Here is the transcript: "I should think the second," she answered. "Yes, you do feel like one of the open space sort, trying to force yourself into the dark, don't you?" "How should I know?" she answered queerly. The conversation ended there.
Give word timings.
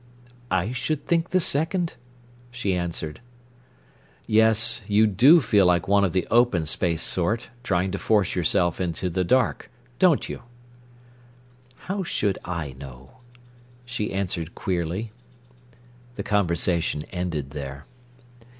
"I 0.49 0.71
should 0.71 1.05
think 1.05 1.29
the 1.29 1.39
second," 1.39 1.93
she 2.49 2.73
answered. 2.73 3.21
"Yes, 4.25 4.81
you 4.87 5.05
do 5.05 5.39
feel 5.39 5.67
like 5.67 5.87
one 5.87 6.03
of 6.03 6.11
the 6.11 6.25
open 6.31 6.65
space 6.65 7.03
sort, 7.03 7.49
trying 7.61 7.91
to 7.91 7.99
force 7.99 8.33
yourself 8.33 8.81
into 8.81 9.11
the 9.11 9.23
dark, 9.23 9.69
don't 9.99 10.27
you?" 10.27 10.41
"How 11.85 12.01
should 12.03 12.39
I 12.43 12.73
know?" 12.79 13.17
she 13.85 14.11
answered 14.11 14.55
queerly. 14.55 15.11
The 16.15 16.23
conversation 16.23 17.03
ended 17.11 17.51
there. 17.51 17.85